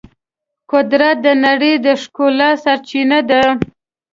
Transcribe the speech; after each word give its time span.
قدرت 0.71 1.17
د 1.25 1.27
نړۍ 1.45 1.73
د 1.85 1.87
ښکلا 2.01 2.49
سرچینه 2.63 3.19
ده. 3.29 3.41